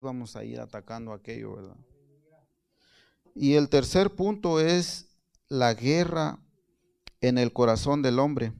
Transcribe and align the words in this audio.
vamos 0.00 0.36
a 0.36 0.44
ir 0.44 0.60
atacando 0.60 1.12
aquello, 1.12 1.56
¿verdad? 1.56 1.76
Y 3.34 3.54
el 3.54 3.68
tercer 3.68 4.10
punto 4.14 4.60
es 4.60 5.08
la 5.48 5.74
guerra 5.74 6.38
en 7.20 7.38
el 7.38 7.52
corazón 7.52 8.02
del 8.02 8.18
hombre. 8.18 8.52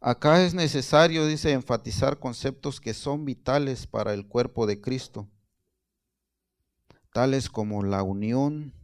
Acá 0.00 0.44
es 0.44 0.52
necesario, 0.54 1.26
dice, 1.26 1.52
enfatizar 1.52 2.18
conceptos 2.18 2.80
que 2.80 2.92
son 2.92 3.24
vitales 3.24 3.86
para 3.86 4.12
el 4.12 4.26
cuerpo 4.26 4.66
de 4.66 4.80
Cristo, 4.80 5.28
tales 7.12 7.48
como 7.48 7.82
la 7.82 8.02
unión 8.02 8.74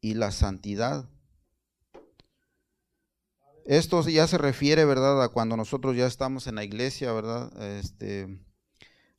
y 0.00 0.14
la 0.14 0.30
santidad. 0.30 1.08
Esto 3.66 4.02
ya 4.08 4.26
se 4.26 4.38
refiere, 4.38 4.84
¿verdad?, 4.84 5.22
a 5.22 5.28
cuando 5.28 5.56
nosotros 5.56 5.96
ya 5.96 6.06
estamos 6.06 6.46
en 6.46 6.56
la 6.56 6.64
iglesia, 6.64 7.12
¿verdad? 7.12 7.52
Este, 7.62 8.40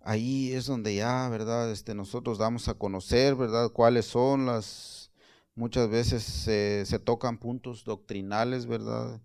ahí 0.04 0.52
es 0.54 0.66
donde 0.68 0.96
ya, 0.96 1.28
¿verdad? 1.30 1.72
Este, 1.72 1.96
nosotros 1.96 2.38
damos 2.38 2.68
a 2.68 2.76
conocer, 2.76 3.36
¿verdad? 3.36 3.72
Cuáles 3.72 4.06
son 4.06 4.46
las, 4.46 5.12
muchas 5.56 5.90
veces 5.90 6.24
se 6.24 7.00
tocan 7.00 7.38
puntos 7.38 7.84
doctrinales, 7.86 8.68
¿verdad? 8.68 9.20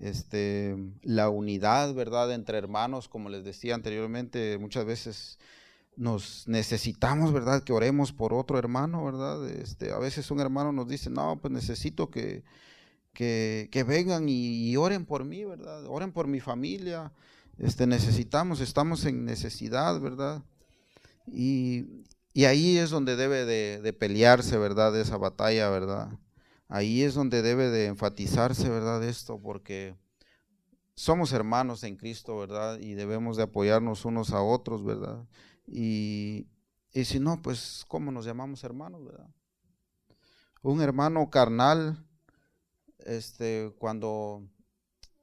Este, 0.00 0.76
la 1.02 1.28
unidad, 1.28 1.92
¿verdad? 1.94 2.32
Entre 2.32 2.56
hermanos, 2.56 3.08
como 3.08 3.28
les 3.28 3.44
decía 3.44 3.74
anteriormente, 3.74 4.56
muchas 4.58 4.86
veces 4.86 5.38
nos 5.96 6.48
necesitamos, 6.48 7.32
¿verdad? 7.32 7.62
Que 7.62 7.74
oremos 7.74 8.12
por 8.12 8.32
otro 8.32 8.58
hermano, 8.58 9.04
¿verdad? 9.04 9.46
Este, 9.50 9.92
a 9.92 9.98
veces 9.98 10.30
un 10.30 10.40
hermano 10.40 10.72
nos 10.72 10.88
dice, 10.88 11.10
no, 11.10 11.38
pues 11.40 11.52
necesito 11.52 12.10
que, 12.10 12.44
que, 13.12 13.84
vengan 13.86 14.28
y, 14.28 14.70
y, 14.70 14.76
oren 14.76 15.04
por 15.04 15.24
mí, 15.24 15.44
¿verdad? 15.44 15.84
Oren 15.86 16.12
por 16.12 16.26
mi 16.26 16.40
familia, 16.40 17.12
este, 17.60 17.86
necesitamos, 17.86 18.60
estamos 18.60 19.04
en 19.04 19.26
necesidad, 19.26 20.00
¿verdad? 20.00 20.42
Y, 21.26 22.04
ahí 22.46 22.78
es 22.78 22.88
donde 22.88 23.16
debe 23.16 23.44
de, 23.44 23.92
pelearse, 23.92 24.56
¿verdad? 24.56 24.98
Esa 24.98 25.18
batalla, 25.18 25.68
¿verdad? 25.68 26.08
Ahí 26.68 27.02
es 27.02 27.14
donde 27.14 27.42
debe 27.42 27.68
de 27.68 27.86
enfatizarse, 27.86 28.68
¿verdad? 28.70 29.04
Esto, 29.04 29.38
porque 29.38 29.94
somos 30.94 31.32
hermanos 31.34 31.84
en 31.84 31.96
Cristo, 31.96 32.38
¿verdad? 32.38 32.78
Y 32.78 32.94
debemos 32.94 33.36
de 33.36 33.42
apoyarnos 33.42 34.06
unos 34.06 34.32
a 34.32 34.40
otros, 34.40 34.82
¿verdad? 34.82 35.26
Y, 35.66 36.46
y 36.94 37.04
si 37.04 37.20
no, 37.20 37.42
pues, 37.42 37.84
¿cómo 37.88 38.10
nos 38.10 38.24
llamamos 38.24 38.64
hermanos, 38.64 39.04
verdad? 39.04 39.28
Un 40.62 40.80
hermano 40.80 41.28
carnal, 41.28 42.06
este, 43.00 43.74
cuando 43.78 44.48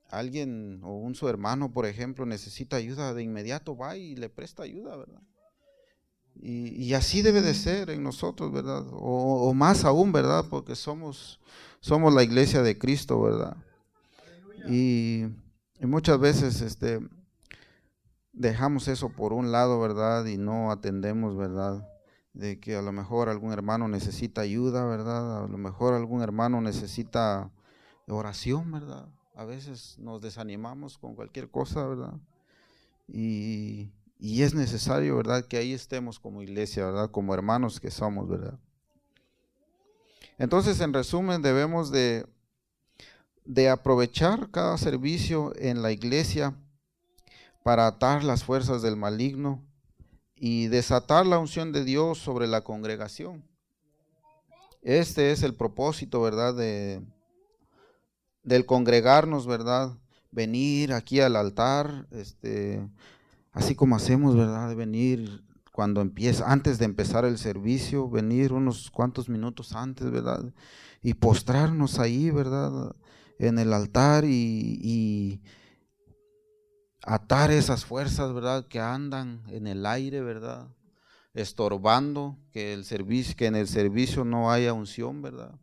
alguien 0.09 0.81
o 0.83 0.95
un 0.97 1.15
su 1.15 1.27
hermano, 1.27 1.71
por 1.71 1.85
ejemplo, 1.85 2.25
necesita 2.25 2.77
ayuda, 2.77 3.13
de 3.13 3.23
inmediato 3.23 3.75
va 3.75 3.97
y 3.97 4.15
le 4.15 4.29
presta 4.29 4.63
ayuda, 4.63 4.95
¿verdad? 4.95 5.21
Y, 6.39 6.93
así 6.93 7.23
debe 7.23 7.41
de 7.41 7.55
ser 7.55 7.89
en 7.89 8.03
nosotros, 8.03 8.51
¿verdad? 8.51 8.85
O, 8.91 9.53
más 9.53 9.85
aún, 9.85 10.11
¿verdad? 10.11 10.45
Porque 10.49 10.75
somos, 10.75 11.39
somos 11.79 12.13
la 12.13 12.23
iglesia 12.23 12.61
de 12.61 12.77
Cristo, 12.77 13.19
¿verdad? 13.21 13.57
Y, 14.69 15.25
muchas 15.81 16.19
veces 16.19 16.61
este, 16.61 16.99
dejamos 18.33 18.87
eso 18.87 19.09
por 19.09 19.33
un 19.33 19.51
lado, 19.51 19.79
¿verdad? 19.79 20.25
Y 20.25 20.37
no 20.37 20.71
atendemos, 20.71 21.35
¿verdad? 21.35 21.87
De 22.33 22.59
que 22.59 22.75
a 22.75 22.83
lo 22.83 22.91
mejor 22.91 23.29
algún 23.29 23.51
hermano 23.51 23.87
necesita 23.87 24.41
ayuda, 24.41 24.85
¿verdad? 24.85 25.43
A 25.43 25.47
lo 25.47 25.57
mejor 25.57 25.95
algún 25.95 26.21
hermano 26.21 26.61
necesita 26.61 27.51
oración, 28.07 28.71
¿verdad? 28.71 29.07
A 29.37 29.45
veces 29.45 29.99
nos 29.99 30.19
desanimamos 30.19 30.97
con 30.97 31.13
cualquier 31.13 31.51
cosa, 31.51 31.85
¿verdad? 31.85 32.15
Y, 33.07 33.91
es 34.19 34.55
necesario, 34.55 35.15
¿verdad? 35.15 35.45
Que 35.45 35.57
ahí 35.57 35.73
estemos 35.73 36.19
como 36.19 36.41
iglesia, 36.41 36.87
¿verdad? 36.87 37.11
Como 37.11 37.35
hermanos 37.35 37.79
que 37.79 37.91
somos, 37.91 38.27
¿verdad? 38.27 38.57
Entonces, 40.39 40.81
en 40.81 40.91
resumen, 40.91 41.43
debemos 41.43 41.91
de, 41.91 42.25
de 43.45 43.69
aprovechar 43.69 44.49
cada 44.49 44.75
servicio 44.79 45.53
en 45.55 45.83
la 45.83 45.91
iglesia 45.91 46.55
para 47.63 47.85
atar 47.85 48.23
las 48.23 48.43
fuerzas 48.43 48.81
del 48.81 48.95
maligno 48.95 49.63
y 50.35 50.65
desatar 50.65 51.27
la 51.27 51.37
unción 51.37 51.71
de 51.71 51.83
Dios 51.83 52.17
sobre 52.17 52.47
la 52.47 52.63
congregación. 52.63 53.47
Este 54.81 55.31
es 55.31 55.43
el 55.43 55.53
propósito, 55.53 56.23
¿verdad? 56.23 56.55
De, 56.55 57.03
del 58.47 58.65
congregarnos, 58.65 59.45
¿verdad? 59.45 59.97
Venir 60.31 60.93
aquí 60.93 61.19
al 61.19 61.35
altar, 61.35 62.07
este, 62.11 62.87
así 63.51 63.75
como 63.75 63.97
hacemos, 63.97 64.37
¿verdad? 64.37 64.73
Venir 64.73 65.43
cuando 65.73 65.99
empieza, 65.99 66.49
antes 66.49 66.79
de 66.79 66.85
empezar 66.85 67.25
el 67.25 67.37
servicio, 67.37 68.09
venir 68.09 68.53
unos 68.53 68.89
cuantos 68.89 69.27
minutos 69.27 69.73
antes, 69.73 70.09
¿verdad? 70.09 70.53
Y 71.01 71.15
postrarnos 71.15 71.99
ahí, 71.99 72.31
¿verdad? 72.31 72.95
En 73.37 73.59
el 73.59 73.73
altar 73.73 74.23
y, 74.23 74.79
y 74.81 75.41
atar 77.03 77.51
esas 77.51 77.83
fuerzas, 77.83 78.33
¿verdad? 78.33 78.65
Que 78.65 78.79
andan 78.79 79.43
en 79.49 79.67
el 79.67 79.85
aire, 79.85 80.21
¿verdad? 80.21 80.69
Estorbando 81.33 82.37
que 82.53 82.73
el 82.73 82.85
servicio, 82.85 83.35
que 83.35 83.47
en 83.47 83.57
el 83.57 83.67
servicio 83.67 84.23
no 84.23 84.51
haya 84.51 84.71
unción, 84.71 85.21
¿verdad? 85.21 85.59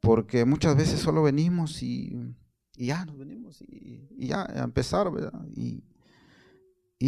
Porque 0.00 0.44
muchas 0.44 0.76
veces 0.76 1.00
solo 1.00 1.22
venimos 1.22 1.82
y, 1.82 2.16
ya 2.76 3.04
nos 3.04 3.18
venimos 3.18 3.60
y, 3.62 4.08
ya 4.16 4.44
a 4.44 4.64
empezar, 4.64 5.10
¿verdad? 5.10 5.44
Y, 5.54 5.82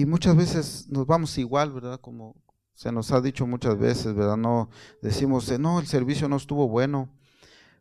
muchas 0.07 0.37
veces 0.37 0.89
nos 0.89 1.07
vamos 1.07 1.37
igual, 1.39 1.73
¿verdad? 1.73 2.01
Como 2.01 2.37
se 2.75 2.93
nos 2.93 3.13
ha 3.13 3.21
dicho 3.21 3.47
muchas 3.47 3.79
veces, 3.79 4.15
¿verdad? 4.15 4.37
No 4.37 4.71
decimos, 5.03 5.59
no, 5.59 5.81
el 5.81 5.87
servicio 5.87 6.29
no 6.29 6.37
estuvo 6.37 6.69
bueno, 6.69 7.11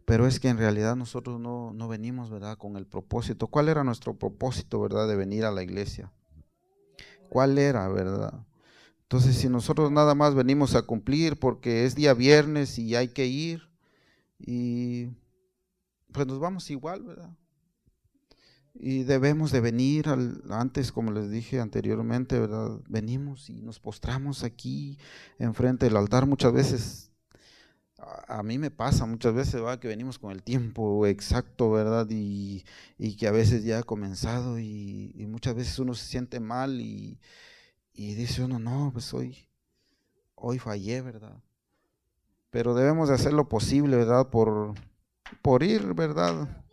pero 0.06 0.26
es 0.28 0.40
que 0.40 0.50
en 0.50 0.58
realidad 0.58 0.96
nosotros 0.96 1.40
no, 1.40 1.72
no 1.74 1.88
venimos, 1.88 2.30
¿verdad? 2.30 2.58
Con 2.58 2.78
el 2.78 2.88
propósito. 2.88 3.48
¿Cuál 3.48 3.70
era 3.70 3.84
nuestro 3.84 4.18
propósito, 4.18 4.82
¿verdad? 4.82 5.08
De 5.08 5.16
venir 5.16 5.46
a 5.46 5.52
la 5.52 5.64
iglesia. 5.64 6.12
¿Cuál 7.30 7.60
era, 7.60 7.88
verdad? 7.90 8.46
Entonces, 9.04 9.38
si 9.38 9.50
nosotros 9.50 9.92
nada 9.92 10.16
más 10.16 10.36
venimos 10.36 10.76
a 10.76 10.82
cumplir 10.84 11.40
porque 11.40 11.86
es 11.86 11.96
día 11.96 12.14
viernes 12.14 12.78
y 12.78 12.96
hay 12.96 13.10
que 13.10 13.28
ir, 13.28 13.69
y 14.40 15.10
pues 16.12 16.26
nos 16.28 16.40
vamos 16.40 16.70
igual, 16.72 17.04
¿verdad? 17.04 17.36
Y 18.74 19.04
debemos 19.04 19.52
de 19.52 19.62
venir 19.62 20.08
al, 20.10 20.42
antes, 20.50 20.92
como 20.92 21.12
les 21.12 21.30
dije 21.30 21.60
anteriormente, 21.60 22.40
¿verdad? 22.40 22.80
Venimos 22.88 23.50
y 23.50 23.62
nos 23.62 23.80
postramos 23.80 24.44
aquí 24.44 24.98
enfrente 25.38 25.86
del 25.86 25.98
altar. 25.98 26.26
Muchas 26.26 26.54
veces, 26.54 27.12
a, 27.98 28.42
mí 28.44 28.58
me 28.58 28.72
pasa 28.72 29.06
muchas 29.06 29.34
veces, 29.34 29.56
¿verdad? 29.56 29.80
Que 29.80 29.88
venimos 29.90 30.18
con 30.20 30.32
el 30.32 30.44
tiempo 30.44 31.06
exacto, 31.08 31.72
¿verdad? 31.72 32.08
Y, 32.10 32.64
que 33.18 33.28
a 33.28 33.32
veces 33.32 33.64
ya 33.64 33.80
ha 33.80 33.84
comenzado 33.84 34.60
y, 34.60 35.14
muchas 35.28 35.56
veces 35.56 35.78
uno 35.80 35.94
se 35.94 36.06
siente 36.06 36.40
mal 36.40 36.80
y, 36.80 37.20
y 37.94 38.14
dice 38.14 38.44
uno, 38.44 38.60
no, 38.60 38.92
pues 38.94 39.14
hoy, 39.14 39.50
hoy 40.36 40.60
fallé, 40.60 41.02
¿verdad? 41.02 41.44
Pero 42.52 42.74
debemos 42.74 43.10
de 43.10 43.16
hacer 43.16 43.34
lo 43.34 43.48
posible, 43.48 43.98
¿verdad? 43.98 44.30
Por, 44.30 44.74
por 45.42 45.64
ir, 45.64 45.94
¿verdad? 45.94 46.64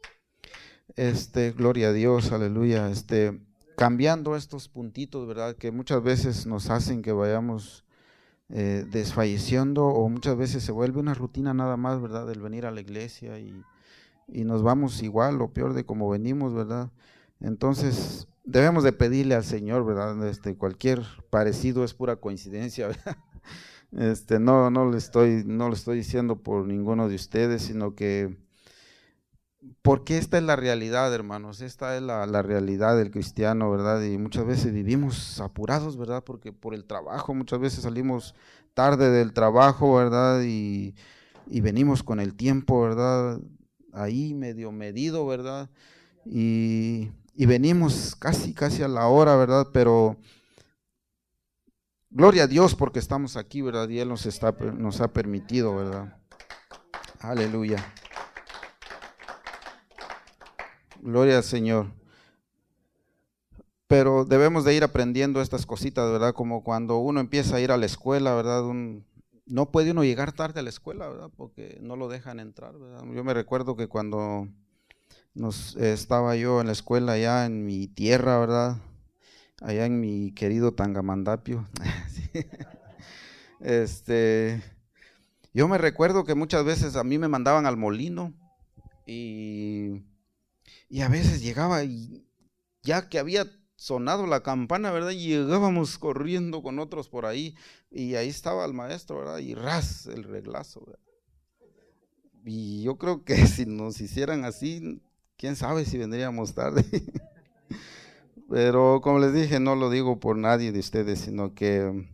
Este, 0.96 1.52
gloria 1.52 1.88
a 1.88 1.92
Dios, 1.92 2.32
aleluya, 2.32 2.90
este, 2.90 3.40
cambiando 3.76 4.36
estos 4.36 4.68
puntitos, 4.68 5.26
¿verdad? 5.26 5.56
Que 5.56 5.70
muchas 5.70 6.02
veces 6.02 6.46
nos 6.46 6.70
hacen 6.70 7.02
que 7.02 7.12
vayamos 7.12 7.84
eh, 8.48 8.86
desfalleciendo 8.90 9.84
o 9.86 10.08
muchas 10.08 10.36
veces 10.36 10.62
se 10.62 10.72
vuelve 10.72 11.00
una 11.00 11.14
rutina 11.14 11.52
nada 11.52 11.76
más, 11.76 12.00
¿verdad? 12.00 12.30
El 12.30 12.40
venir 12.40 12.64
a 12.64 12.70
la 12.70 12.80
iglesia 12.80 13.38
y, 13.38 13.62
y 14.28 14.44
nos 14.44 14.62
vamos 14.62 15.02
igual 15.02 15.40
o 15.42 15.52
peor 15.52 15.74
de 15.74 15.84
como 15.84 16.08
venimos, 16.08 16.54
¿verdad? 16.54 16.90
Entonces, 17.40 18.28
debemos 18.44 18.84
de 18.84 18.92
pedirle 18.92 19.34
al 19.34 19.44
Señor, 19.44 19.84
¿verdad? 19.84 20.26
Este, 20.26 20.56
cualquier 20.56 21.02
parecido 21.28 21.84
es 21.84 21.92
pura 21.92 22.16
coincidencia, 22.16 22.86
¿verdad? 22.88 23.18
Este, 23.96 24.38
no, 24.38 24.70
no 24.70 24.90
le 24.90 24.98
estoy, 24.98 25.42
no 25.46 25.68
lo 25.68 25.74
estoy 25.74 25.98
diciendo 25.98 26.36
por 26.36 26.66
ninguno 26.66 27.08
de 27.08 27.14
ustedes, 27.14 27.62
sino 27.62 27.94
que 27.94 28.36
porque 29.82 30.18
esta 30.18 30.38
es 30.38 30.44
la 30.44 30.56
realidad, 30.56 31.12
hermanos, 31.14 31.60
esta 31.60 31.96
es 31.96 32.02
la, 32.02 32.42
realidad 32.42 32.96
del 32.96 33.10
cristiano, 33.10 33.70
¿verdad? 33.70 34.02
Y 34.02 34.18
muchas 34.18 34.46
veces 34.46 34.72
vivimos 34.72 35.40
apurados, 35.40 35.96
¿verdad? 35.96 36.22
Porque 36.24 36.52
por 36.52 36.74
el 36.74 36.84
trabajo, 36.84 37.34
muchas 37.34 37.58
veces 37.58 37.82
salimos 37.82 38.34
tarde 38.74 39.10
del 39.10 39.32
trabajo, 39.32 39.94
¿verdad? 39.94 40.42
Y, 40.44 40.94
y 41.46 41.60
venimos 41.60 42.02
con 42.02 42.20
el 42.20 42.34
tiempo, 42.34 42.82
¿verdad? 42.82 43.40
Ahí 43.92 44.34
medio 44.34 44.72
medido, 44.72 45.26
¿verdad? 45.26 45.70
Y, 46.24 47.10
y 47.34 47.46
venimos 47.46 48.14
casi, 48.16 48.52
casi 48.52 48.82
a 48.82 48.88
la 48.88 49.06
hora, 49.06 49.36
¿verdad? 49.36 49.68
Pero 49.72 50.16
Gloria 52.10 52.44
a 52.44 52.46
Dios 52.46 52.74
porque 52.74 52.98
estamos 52.98 53.36
aquí, 53.36 53.62
¿verdad? 53.62 53.88
Y 53.88 53.98
Él 53.98 54.08
nos, 54.08 54.26
está, 54.26 54.52
nos 54.52 55.00
ha 55.00 55.12
permitido, 55.12 55.74
¿verdad? 55.74 56.16
Aleluya. 57.20 57.84
Gloria 61.00 61.38
al 61.38 61.44
Señor. 61.44 61.92
pero 63.86 64.24
debemos 64.24 64.64
de 64.64 64.74
ir 64.74 64.82
aprendiendo 64.82 65.40
estas 65.40 65.66
cositas, 65.66 66.10
¿verdad? 66.10 66.34
Como 66.34 66.64
cuando 66.64 66.98
uno 66.98 67.20
empieza 67.20 67.56
a 67.56 67.60
ir 67.60 67.70
a 67.70 67.76
la 67.76 67.86
escuela, 67.86 68.34
¿verdad? 68.34 68.64
no 69.46 69.70
puede 69.70 69.92
uno 69.92 70.02
llegar 70.02 70.32
tarde 70.32 70.60
a 70.60 70.62
la 70.62 70.70
escuela, 70.70 71.08
¿verdad? 71.08 71.30
Porque 71.36 71.78
no 71.80 71.94
lo 71.96 72.08
dejan 72.08 72.40
entrar, 72.40 72.76
¿verdad? 72.78 73.04
Yo 73.14 73.22
me 73.22 73.34
recuerdo 73.34 73.76
que 73.76 73.86
cuando 73.86 74.48
nos, 75.34 75.76
estaba 75.76 76.34
yo 76.34 76.60
en 76.60 76.66
la 76.66 76.72
escuela 76.72 77.12
allá 77.12 77.46
en 77.46 77.64
mi 77.64 77.86
tierra, 77.86 78.38
¿verdad? 78.38 78.78
Allá 79.62 79.86
en 79.86 80.00
mi 80.00 80.32
querido 80.32 80.74
Tangamandapio. 80.74 81.66
este, 83.60 84.62
yo 85.54 85.66
me 85.66 85.78
recuerdo 85.78 86.24
que 86.24 86.34
muchas 86.34 86.64
veces 86.64 86.96
a 86.96 87.04
mí 87.04 87.16
me 87.16 87.28
mandaban 87.28 87.64
al 87.64 87.78
molino 87.78 88.34
y, 89.06 90.02
y 90.90 91.00
a 91.00 91.08
veces 91.08 91.42
llegaba 91.42 91.84
y 91.84 92.26
ya 92.82 93.08
que 93.08 93.18
había 93.18 93.46
sonado 93.76 94.26
la 94.26 94.42
campana, 94.42 94.90
¿verdad? 94.90 95.12
Llegábamos 95.12 95.98
corriendo 95.98 96.62
con 96.62 96.78
otros 96.78 97.08
por 97.08 97.24
ahí 97.24 97.56
y 97.90 98.14
ahí 98.14 98.28
estaba 98.28 98.64
el 98.64 98.74
maestro, 98.74 99.18
¿verdad? 99.18 99.38
Y 99.38 99.54
ras 99.54 100.06
el 100.06 100.24
reglazo. 100.24 100.84
Y 102.44 102.82
yo 102.82 102.96
creo 102.98 103.24
que 103.24 103.36
si 103.46 103.64
nos 103.64 104.00
hicieran 104.00 104.44
así, 104.44 105.00
quién 105.38 105.56
sabe 105.56 105.86
si 105.86 105.96
vendríamos 105.96 106.54
tarde. 106.54 106.84
Pero 108.48 109.00
como 109.02 109.18
les 109.18 109.32
dije, 109.32 109.58
no 109.58 109.74
lo 109.74 109.90
digo 109.90 110.20
por 110.20 110.36
nadie 110.36 110.72
de 110.72 110.78
ustedes, 110.78 111.20
sino 111.20 111.54
que 111.54 112.06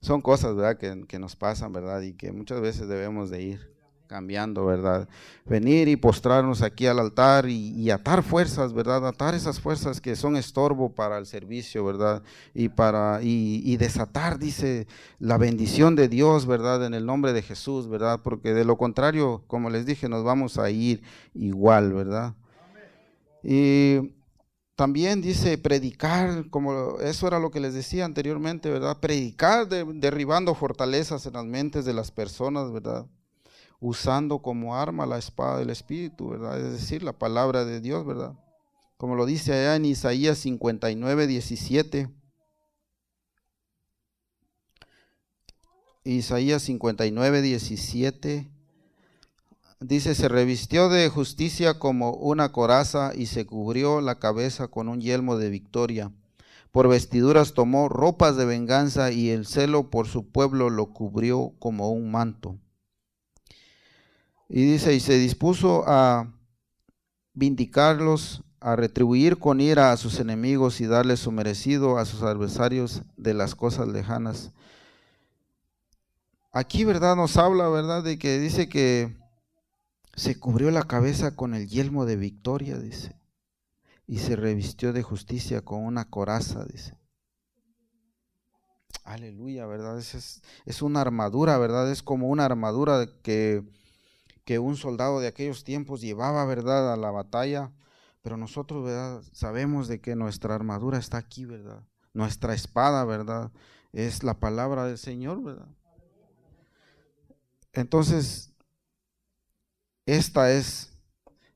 son 0.00 0.22
cosas, 0.22 0.54
¿verdad? 0.54 0.78
Que, 0.78 1.18
nos 1.18 1.36
pasan, 1.36 1.72
¿verdad? 1.72 2.00
Y 2.02 2.14
que 2.14 2.32
muchas 2.32 2.60
veces 2.60 2.88
debemos 2.88 3.30
de 3.30 3.42
ir 3.42 3.78
cambiando, 4.06 4.64
¿verdad? 4.64 5.06
Venir 5.44 5.88
y 5.88 5.96
postrarnos 5.96 6.62
aquí 6.62 6.86
al 6.86 6.98
altar 6.98 7.46
y, 7.50 7.90
atar 7.90 8.22
fuerzas, 8.22 8.72
¿verdad? 8.72 9.06
Atar 9.06 9.34
esas 9.34 9.60
fuerzas 9.60 10.00
que 10.00 10.16
son 10.16 10.36
estorbo 10.36 10.94
para 10.94 11.18
el 11.18 11.26
servicio, 11.26 11.84
¿verdad? 11.84 12.22
Y 12.54 12.70
para 12.70 13.20
y, 13.22 13.76
desatar, 13.76 14.38
dice, 14.38 14.86
la 15.18 15.36
bendición 15.36 15.94
de 15.96 16.08
Dios, 16.08 16.46
¿verdad? 16.46 16.86
En 16.86 16.94
el 16.94 17.04
nombre 17.04 17.34
de 17.34 17.42
Jesús, 17.42 17.88
¿verdad? 17.88 18.20
Porque 18.22 18.54
de 18.54 18.64
lo 18.64 18.78
contrario, 18.78 19.44
como 19.46 19.68
les 19.68 19.84
dije, 19.84 20.08
nos 20.08 20.24
vamos 20.24 20.56
a 20.56 20.70
ir 20.70 21.02
igual, 21.34 21.92
¿verdad? 21.92 22.34
Y 23.42 24.17
también 24.78 25.20
dice 25.20 25.58
predicar, 25.58 26.48
como 26.50 27.00
eso 27.00 27.26
era 27.26 27.40
lo 27.40 27.50
que 27.50 27.58
les 27.58 27.74
decía 27.74 28.04
anteriormente, 28.04 28.70
¿verdad? 28.70 29.00
Predicar 29.00 29.66
derribando 29.66 30.54
fortalezas 30.54 31.26
en 31.26 31.32
las 31.32 31.44
mentes 31.44 31.84
de 31.84 31.94
las 31.94 32.12
personas, 32.12 32.70
¿verdad? 32.70 33.04
usando 33.80 34.38
como 34.38 34.76
arma 34.76 35.04
la 35.04 35.18
espada 35.18 35.58
del 35.58 35.70
Espíritu, 35.70 36.28
¿verdad? 36.28 36.60
Es 36.60 36.72
decir, 36.72 37.02
la 37.02 37.12
palabra 37.12 37.64
de 37.64 37.80
Dios, 37.80 38.06
¿verdad? 38.06 38.34
Como 38.96 39.16
lo 39.16 39.26
dice 39.26 39.52
allá 39.52 39.74
en 39.74 39.84
Isaías 39.84 40.38
59, 40.38 41.26
17. 41.26 42.08
Isaías 46.04 46.62
59, 46.62 47.42
17. 47.42 48.48
Dice, 49.80 50.16
se 50.16 50.28
revistió 50.28 50.88
de 50.88 51.08
justicia 51.08 51.78
como 51.78 52.10
una 52.12 52.50
coraza 52.50 53.12
y 53.14 53.26
se 53.26 53.46
cubrió 53.46 54.00
la 54.00 54.18
cabeza 54.18 54.66
con 54.66 54.88
un 54.88 55.00
yelmo 55.00 55.36
de 55.38 55.50
victoria. 55.50 56.10
Por 56.72 56.88
vestiduras 56.88 57.54
tomó 57.54 57.88
ropas 57.88 58.36
de 58.36 58.44
venganza 58.44 59.12
y 59.12 59.30
el 59.30 59.46
celo 59.46 59.88
por 59.88 60.08
su 60.08 60.30
pueblo 60.30 60.68
lo 60.68 60.86
cubrió 60.86 61.52
como 61.60 61.92
un 61.92 62.10
manto. 62.10 62.58
Y 64.48 64.64
dice, 64.64 64.94
y 64.94 65.00
se 65.00 65.16
dispuso 65.16 65.84
a 65.86 66.32
vindicarlos, 67.34 68.42
a 68.60 68.74
retribuir 68.74 69.38
con 69.38 69.60
ira 69.60 69.92
a 69.92 69.96
sus 69.96 70.18
enemigos 70.18 70.80
y 70.80 70.86
darles 70.86 71.20
su 71.20 71.30
merecido 71.30 71.98
a 71.98 72.04
sus 72.04 72.22
adversarios 72.22 73.02
de 73.16 73.32
las 73.32 73.54
cosas 73.54 73.86
lejanas. 73.86 74.50
Aquí, 76.50 76.84
¿verdad? 76.84 77.14
Nos 77.14 77.36
habla, 77.36 77.68
¿verdad? 77.68 78.02
De 78.02 78.18
que 78.18 78.40
dice 78.40 78.68
que 78.68 79.16
se 80.18 80.38
cubrió 80.38 80.70
la 80.70 80.82
cabeza 80.82 81.34
con 81.34 81.54
el 81.54 81.68
yelmo 81.68 82.04
de 82.04 82.16
victoria, 82.16 82.78
dice, 82.78 83.16
y 84.06 84.18
se 84.18 84.36
revistió 84.36 84.92
de 84.92 85.02
justicia 85.02 85.62
con 85.62 85.84
una 85.84 86.10
coraza, 86.10 86.64
dice. 86.64 86.98
Aleluya, 89.04 89.66
¿verdad? 89.66 89.98
Es, 89.98 90.42
es, 90.66 90.82
una 90.82 91.00
armadura, 91.00 91.56
¿verdad? 91.56 91.90
Es 91.90 92.02
como 92.02 92.28
una 92.28 92.44
armadura 92.44 93.06
que 93.22 93.64
que 94.48 94.58
un 94.58 94.76
soldado 94.76 95.20
de 95.20 95.26
aquellos 95.26 95.62
tiempos 95.62 96.00
llevaba, 96.00 96.42
¿verdad?, 96.46 96.90
a 96.90 96.96
la 96.96 97.10
batalla, 97.10 97.70
pero 98.22 98.38
nosotros, 98.38 98.82
¿verdad?, 98.82 99.22
sabemos 99.32 99.88
de 99.88 100.00
que 100.00 100.16
nuestra 100.16 100.54
armadura 100.54 100.96
está 100.96 101.18
aquí, 101.18 101.44
¿verdad? 101.44 101.84
Nuestra 102.14 102.54
espada, 102.54 103.04
¿verdad?, 103.04 103.52
es 103.92 104.22
la 104.22 104.40
palabra 104.40 104.86
del 104.86 104.96
Señor, 104.96 105.42
¿verdad? 105.42 105.68
Entonces, 107.74 108.54
esta 110.08 110.50
es, 110.52 110.90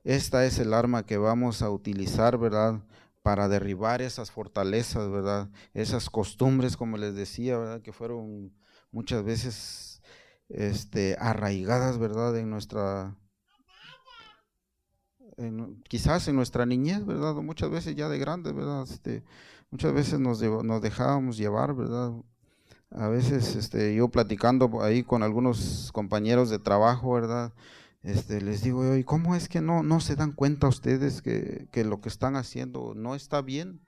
esta 0.03 0.45
es 0.45 0.59
el 0.59 0.75
arma 0.75 1.07
que 1.07 1.17
vamos 1.17 1.63
a 1.63 1.71
utilizar, 1.71 2.37
¿verdad?, 2.37 2.83
para 3.23 3.47
derribar 3.47 4.03
esas 4.03 4.29
fortalezas, 4.29 5.09
¿verdad? 5.09 5.49
Esas 5.73 6.11
costumbres, 6.11 6.77
como 6.77 6.97
les 6.97 7.15
decía, 7.15 7.57
¿verdad? 7.57 7.81
Que 7.81 7.93
fueron 7.93 8.53
muchas 8.91 9.23
veces 9.23 10.03
este, 10.49 11.15
arraigadas, 11.19 11.97
¿verdad? 11.97 12.37
En 12.37 12.51
nuestra, 12.51 13.17
quizás 15.87 16.27
en 16.27 16.35
nuestra 16.35 16.67
niñez, 16.67 17.03
¿verdad? 17.07 17.33
Muchas 17.35 17.71
veces 17.71 17.95
ya 17.95 18.07
de 18.07 18.19
grandes, 18.19 18.53
¿verdad? 18.53 18.83
Este, 18.83 19.23
muchas 19.71 19.93
veces 19.93 20.19
nos, 20.19 20.43
nos 20.43 20.79
dejábamos 20.79 21.37
llevar, 21.37 21.73
¿verdad? 21.73 22.11
A 22.91 23.07
veces 23.07 23.55
este, 23.55 23.95
yo 23.95 24.09
platicando 24.09 24.83
ahí 24.83 25.01
con 25.01 25.23
algunos 25.23 25.91
compañeros 25.91 26.51
de 26.51 26.59
trabajo, 26.59 27.13
¿verdad? 27.13 27.51
Este, 28.03 28.41
les 28.41 28.61
digo, 28.61 28.95
¿y 28.95 29.03
cómo 29.03 29.35
es 29.35 29.47
que 29.47 29.61
no, 29.61 29.81
no 29.81 30.01
se 30.01 30.15
dan 30.15 30.33
cuenta 30.33 30.67
ustedes 30.67 31.21
que, 31.21 31.67
que 31.71 31.85
lo 31.85 32.01
que 32.01 32.09
están 32.09 32.35
haciendo 32.35 32.93
no 32.95 33.15
está 33.15 33.41
bien? 33.41 33.81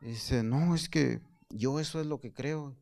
dice, 0.00 0.42
no, 0.42 0.74
es 0.74 0.88
que 0.88 1.20
yo 1.50 1.80
eso 1.80 2.00
es 2.00 2.06
lo 2.06 2.20
que 2.20 2.32
creo. 2.32 2.76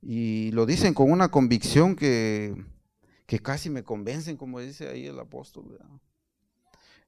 Y 0.00 0.50
lo 0.52 0.66
dicen 0.66 0.94
con 0.94 1.10
una 1.10 1.28
convicción 1.28 1.96
que, 1.96 2.54
casi 3.42 3.70
me 3.70 3.82
convencen, 3.82 4.36
como 4.36 4.60
dice 4.60 4.88
ahí 4.88 5.06
el 5.06 5.18
apóstol. 5.18 5.78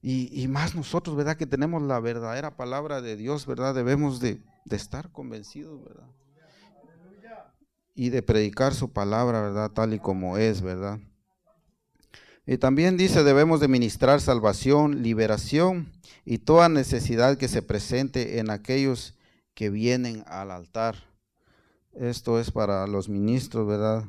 Y, 0.03 0.49
más 0.49 0.75
nosotros, 0.75 1.17
¿verdad? 1.17 1.37
Que 1.37 1.47
tenemos 1.47 1.83
la 1.83 2.01
verdadera 2.01 2.57
palabra 2.57 3.01
de 3.01 3.17
Dios, 3.17 3.47
¿verdad? 3.47 3.75
Debemos 3.75 4.21
de, 4.21 4.43
estar 4.71 5.13
convencidos, 5.13 5.83
¿verdad? 5.85 6.09
Y 7.95 8.09
de 8.11 8.23
predicar 8.23 8.75
su 8.75 8.93
palabra, 8.93 9.43
¿verdad? 9.43 9.71
Tal 9.71 9.95
y 9.95 9.99
como 9.99 10.39
es, 10.39 10.63
¿verdad? 10.63 11.01
Y 12.51 12.59
también 12.59 12.97
dice, 12.97 13.23
debemos 13.23 13.61
de 13.61 13.69
ministrar 13.69 14.21
salvación, 14.21 15.05
liberación 15.05 15.93
y 16.25 16.39
toda 16.39 16.69
necesidad 16.69 17.39
que 17.39 17.47
se 17.47 17.63
presente 17.63 18.41
en 18.41 18.51
aquellos 18.51 19.15
que 19.55 19.71
vienen 19.71 20.25
al 20.27 20.51
altar. 20.51 20.97
Esto 21.93 22.41
es 22.41 22.51
para 22.51 22.89
los 22.89 23.09
ministros, 23.09 23.69
¿verdad? 23.69 24.05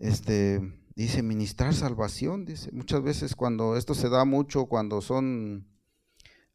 Este 0.00 0.60
dice 0.96 1.22
ministrar 1.22 1.72
salvación, 1.72 2.46
dice. 2.46 2.72
Muchas 2.72 3.00
veces 3.04 3.36
cuando 3.36 3.76
esto 3.76 3.94
se 3.94 4.08
da 4.08 4.24
mucho 4.24 4.66
cuando 4.66 5.00
son 5.00 5.68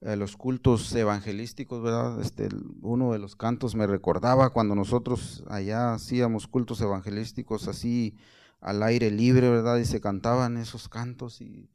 eh, 0.02 0.18
los 0.18 0.36
cultos 0.36 0.94
evangelísticos, 0.94 1.82
¿verdad? 1.82 2.20
Este 2.20 2.50
uno 2.82 3.14
de 3.14 3.20
los 3.20 3.38
cantos 3.38 3.76
me 3.76 3.88
recordaba 3.88 4.50
cuando 4.50 4.76
nosotros 4.76 5.46
allá 5.48 5.94
hacíamos 5.94 6.48
cultos 6.48 6.82
evangelísticos 6.82 7.70
así 7.70 8.18
al 8.60 8.84
aire 8.84 9.12
libre, 9.12 9.50
¿verdad? 9.50 9.78
Y 9.78 9.86
se 9.86 10.02
cantaban 10.02 10.58
esos 10.58 10.90
cantos 10.90 11.42
y, 11.42 11.70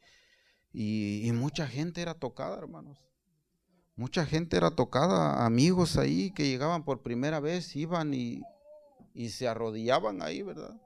y 0.73 1.31
mucha 1.33 1.67
gente 1.67 2.03
era 2.03 2.15
tocada, 2.15 2.59
hermanos. 2.59 2.99
Mucha 3.95 4.25
gente 4.25 4.57
era 4.57 4.71
tocada, 4.71 5.45
amigos 5.45 5.97
ahí 5.97 6.33
que 6.33 6.49
llegaban 6.49 6.85
por 6.85 7.03
primera 7.03 7.41
vez, 7.41 7.77
iban 7.77 8.15
y 8.15 8.43
y 9.15 9.31
se 9.31 9.49
arrodillaban 9.49 10.23
ahí, 10.23 10.43
¿verdad? 10.43 10.81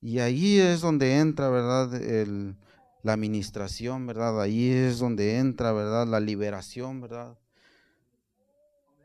Y 0.00 0.18
ahí 0.18 0.58
es 0.58 0.80
donde 0.80 1.18
entra, 1.18 1.48
¿verdad? 1.48 1.90
La 3.02 3.12
administración, 3.12 4.06
¿verdad? 4.06 4.40
Ahí 4.40 4.70
es 4.70 4.98
donde 4.98 5.38
entra, 5.38 5.72
¿verdad? 5.72 6.06
La 6.06 6.20
liberación, 6.20 7.00
¿verdad? 7.00 7.38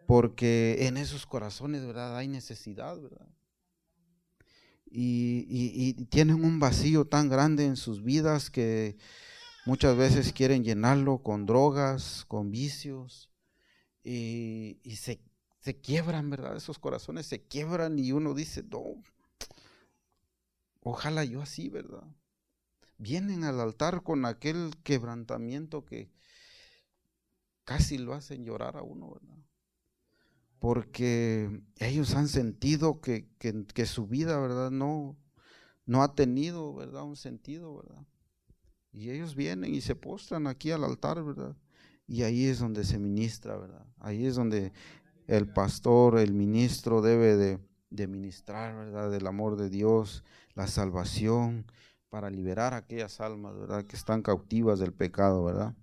Porque 0.08 0.88
en 0.88 0.98
esos 0.98 1.26
corazones, 1.26 1.86
¿verdad? 1.86 2.18
Hay 2.18 2.28
necesidad, 2.28 3.00
¿verdad? 3.00 3.28
Y, 4.90 5.94
tienen 6.06 6.44
un 6.44 6.60
vacío 6.60 7.06
tan 7.06 7.30
grande 7.30 7.66
en 7.66 7.76
sus 7.76 8.04
vidas 8.04 8.50
que 8.50 8.98
muchas 9.66 9.96
veces 9.98 10.34
quieren 10.34 10.64
llenarlo 10.64 11.20
con 11.20 11.46
drogas, 11.46 12.26
con 12.28 12.52
vicios, 12.52 13.30
y, 14.04 14.80
y 14.84 14.96
se 14.96 15.20
se 15.68 15.82
quiebran, 15.82 16.30
¿verdad? 16.30 16.56
Esos 16.56 16.80
corazones 16.80 17.26
se 17.26 17.44
quiebran 17.44 18.00
y 18.00 18.14
uno 18.14 18.34
dice, 18.34 18.64
no, 18.64 19.04
ojalá 20.80 21.26
yo 21.26 21.42
así, 21.42 21.68
¿verdad? 21.68 22.06
Vienen 22.98 23.44
al 23.44 23.60
altar 23.60 24.02
con 24.02 24.24
aquel 24.24 24.72
quebrantamiento 24.86 25.84
que 25.84 26.10
casi 27.66 27.98
lo 27.98 28.14
hacen 28.14 28.46
llorar 28.46 28.78
a 28.78 28.82
uno, 28.82 29.12
¿verdad? 29.12 29.38
Porque 30.60 31.62
ellos 31.78 32.16
han 32.16 32.28
sentido 32.28 33.00
que, 33.02 33.28
que, 33.40 33.86
su 33.86 34.08
vida, 34.08 34.40
¿verdad? 34.40 34.72
No, 34.72 35.16
no 35.86 36.04
ha 36.04 36.16
tenido, 36.16 36.74
¿verdad? 36.74 37.04
Un 37.04 37.16
sentido, 37.16 37.76
¿verdad? 37.78 38.04
Y 38.92 39.12
ellos 39.12 39.36
vienen 39.36 39.74
y 39.76 39.82
se 39.82 39.96
postran 39.96 40.48
aquí 40.48 40.72
al 40.72 40.84
altar, 40.84 41.24
¿verdad? 41.24 41.56
Y 42.08 42.24
ahí 42.24 42.46
es 42.46 42.60
donde 42.60 42.84
se 42.84 42.98
ministra, 42.98 43.58
¿verdad? 43.58 43.86
Ahí 44.00 44.26
es 44.26 44.36
donde 44.36 44.72
el 45.28 45.48
pastor, 45.52 46.18
el 46.18 46.34
ministro 46.34 47.02
debe 47.02 47.36
de, 47.36 47.60
de 47.90 48.08
ministrar, 48.08 48.76
¿verdad? 48.76 49.12
Del 49.12 49.28
amor 49.28 49.58
de 49.58 49.70
Dios, 49.70 50.24
la 50.56 50.68
salvación, 50.68 51.66
para 52.10 52.30
liberar 52.30 52.74
aquellas 52.74 53.20
almas, 53.20 53.58
¿verdad? 53.58 53.84
Que 53.86 53.96
están 53.96 54.22
cautivas 54.22 54.80
del 54.80 54.94
pecado, 54.94 55.44
¿verdad? 55.44 55.76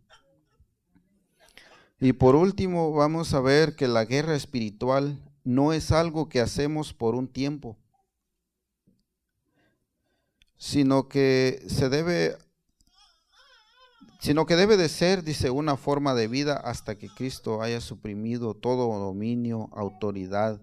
Y 2.05 2.13
por 2.13 2.37
último, 2.37 2.93
vamos 2.93 3.33
a 3.33 3.41
ver 3.41 3.77
que 3.77 3.89
la 3.89 4.05
guerra 4.05 4.37
espiritual 4.37 5.23
no 5.43 5.73
es 5.73 5.91
algo 5.91 6.29
que 6.29 6.43
hacemos 6.43 6.93
por 6.93 7.15
un 7.15 7.29
tiempo, 7.29 7.79
sino 10.59 11.09
que 11.09 11.65
se 11.67 11.89
debe 11.89 12.37
sino 14.21 14.45
que 14.45 14.55
debe 14.55 14.77
de 14.77 14.91
ser, 14.91 15.25
dice, 15.25 15.49
una 15.49 15.79
forma 15.79 16.13
de 16.13 16.29
vida 16.29 16.59
hasta 16.59 16.99
que 16.99 17.09
Cristo 17.09 17.63
haya 17.63 17.81
suprimido 17.81 18.53
todo 18.53 18.87
dominio, 18.99 19.71
autoridad 19.73 20.61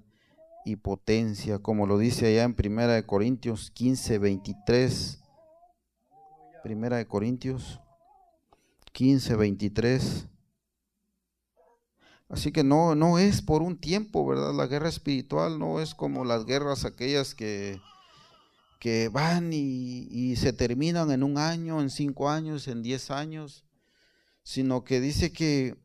y 0.64 0.76
potencia, 0.76 1.58
como 1.58 1.88
lo 1.88 1.98
dice 1.98 2.28
allá 2.28 2.44
en 2.44 2.56
1 2.56 3.08
Corintios 3.08 3.72
15, 3.72 4.20
23. 4.20 5.24
Primera 6.62 6.98
de 6.98 7.08
Corintios 7.08 7.82
15, 8.92 9.36
23. 9.38 10.28
Así 12.32 12.54
que 12.54 12.64
no, 12.64 12.96
no 12.96 13.20
es 13.20 13.42
por 13.42 13.62
un 13.62 13.78
tiempo, 13.78 14.26
¿verdad? 14.26 14.54
La 14.54 14.66
guerra 14.66 14.88
espiritual 14.88 15.60
no 15.60 15.82
es 15.82 15.94
como 15.94 16.24
las 16.24 16.46
guerras 16.46 16.86
aquellas 16.86 17.36
que, 17.36 17.82
que 18.80 19.10
van 19.10 19.52
y, 19.52 20.08
y, 20.10 20.38
se 20.38 20.54
terminan 20.54 21.12
en 21.12 21.24
un 21.24 21.38
año, 21.38 21.82
en 21.82 21.90
cinco 21.90 22.30
años, 22.30 22.70
en 22.70 22.84
diez 22.84 23.12
años, 23.12 23.66
sino 24.44 24.86
que 24.86 25.02
dice 25.02 25.34
que 25.34 25.76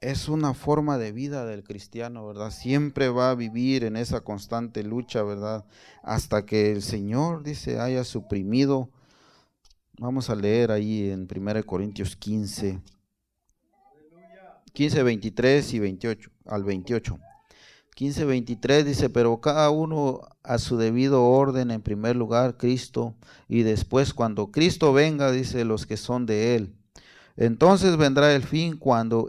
es 0.00 0.28
una 0.28 0.54
forma 0.54 0.98
de 0.98 1.12
vida 1.12 1.46
del 1.46 1.62
cristiano, 1.62 2.26
¿verdad? 2.26 2.50
Siempre 2.50 3.08
va 3.08 3.30
a 3.30 3.36
vivir 3.36 3.84
en 3.84 3.96
esa 3.96 4.22
constante 4.22 4.82
lucha, 4.82 5.22
¿verdad? 5.22 5.66
Hasta 6.02 6.44
que 6.44 6.72
el 6.72 6.82
Señor, 6.82 7.44
dice, 7.44 7.78
haya 7.78 8.02
suprimido. 8.02 8.90
Vamos 10.00 10.30
a 10.30 10.34
leer 10.34 10.72
ahí 10.72 11.10
en 11.10 11.28
1 11.32 11.64
Corintios 11.64 12.16
15. 12.16 12.80
15, 14.76 15.02
23 15.04 15.72
y 15.72 15.78
28, 15.78 16.30
al 16.44 16.62
28. 16.62 17.18
15, 17.94 18.24
23 18.26 18.84
dice, 18.84 19.08
pero 19.08 19.40
cada 19.40 19.70
uno 19.70 20.20
a 20.42 20.58
su 20.58 20.76
debido 20.76 21.24
orden, 21.24 21.70
en 21.70 21.80
primer 21.80 22.14
lugar 22.14 22.58
Cristo, 22.58 23.14
y 23.48 23.62
después 23.62 24.12
cuando 24.12 24.50
Cristo 24.50 24.92
venga, 24.92 25.32
dice, 25.32 25.64
los 25.64 25.86
que 25.86 25.96
son 25.96 26.26
de 26.26 26.56
Él. 26.56 26.76
Entonces 27.38 27.96
vendrá 27.96 28.34
el 28.34 28.42
fin 28.42 28.76
cuando 28.76 29.28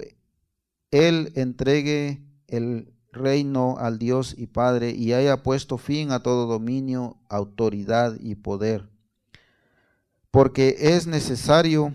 Él 0.92 1.32
entregue 1.36 2.22
el 2.50 2.92
reino 3.14 3.78
al 3.80 4.00
Dios 4.00 4.36
y 4.38 4.48
Padre 4.48 4.92
y 4.92 5.14
haya 5.14 5.44
puesto 5.44 5.78
fin 5.78 6.12
a 6.12 6.22
todo 6.22 6.46
dominio, 6.46 7.16
autoridad 7.30 8.18
y 8.20 8.36
poder. 8.36 8.90
Porque 10.30 10.76
es 10.78 11.08
necesario 11.08 11.94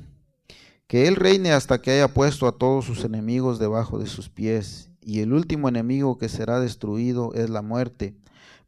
que 0.93 1.09
Él 1.09 1.17
reine 1.17 1.53
hasta 1.53 1.81
que 1.81 1.91
haya 1.91 2.13
puesto 2.13 2.47
a 2.47 2.53
todos 2.53 2.85
sus 2.85 3.03
enemigos 3.03 3.59
debajo 3.59 3.99
de 3.99 4.07
sus 4.07 4.29
pies. 4.29 4.91
Y 5.01 5.21
el 5.21 5.33
último 5.33 5.71
enemigo 5.71 6.19
que 6.19 6.29
será 6.29 6.61
destruido 6.61 7.33
es 7.33 7.49
la 7.49 7.63
muerte, 7.63 8.15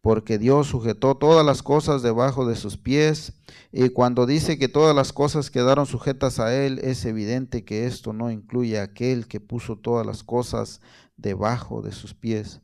porque 0.00 0.38
Dios 0.38 0.68
sujetó 0.68 1.18
todas 1.18 1.44
las 1.44 1.62
cosas 1.62 2.00
debajo 2.00 2.46
de 2.46 2.56
sus 2.56 2.78
pies. 2.78 3.34
Y 3.72 3.90
cuando 3.90 4.24
dice 4.24 4.56
que 4.56 4.68
todas 4.68 4.96
las 4.96 5.12
cosas 5.12 5.50
quedaron 5.50 5.84
sujetas 5.84 6.40
a 6.40 6.56
Él, 6.56 6.78
es 6.82 7.04
evidente 7.04 7.62
que 7.62 7.84
esto 7.84 8.14
no 8.14 8.30
incluye 8.30 8.80
a 8.80 8.84
aquel 8.84 9.26
que 9.28 9.38
puso 9.38 9.76
todas 9.76 10.06
las 10.06 10.22
cosas 10.22 10.80
debajo 11.18 11.82
de 11.82 11.92
sus 11.92 12.14
pies. 12.14 12.62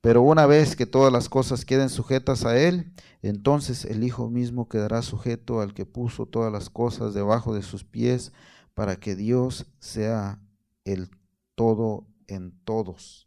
Pero 0.00 0.20
una 0.22 0.46
vez 0.46 0.74
que 0.74 0.84
todas 0.84 1.12
las 1.12 1.28
cosas 1.28 1.64
queden 1.64 1.90
sujetas 1.90 2.44
a 2.44 2.58
Él, 2.58 2.92
entonces 3.22 3.84
el 3.84 4.02
Hijo 4.02 4.28
mismo 4.30 4.68
quedará 4.68 5.00
sujeto 5.02 5.60
al 5.60 5.74
que 5.74 5.86
puso 5.86 6.26
todas 6.26 6.52
las 6.52 6.70
cosas 6.70 7.14
debajo 7.14 7.54
de 7.54 7.62
sus 7.62 7.84
pies 7.84 8.32
para 8.76 8.96
que 8.96 9.16
Dios 9.16 9.64
sea 9.78 10.38
el 10.84 11.08
todo 11.54 12.06
en 12.26 12.52
todos. 12.64 13.26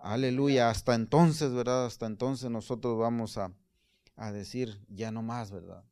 Aleluya. 0.00 0.70
Hasta 0.70 0.94
entonces, 0.94 1.52
¿verdad? 1.52 1.86
Hasta 1.86 2.06
entonces 2.06 2.48
nosotros 2.48 2.96
vamos 2.96 3.36
a, 3.36 3.50
decir, 4.32 4.80
ya 4.88 5.10
no 5.10 5.22
más, 5.22 5.50
¿verdad? 5.50 5.82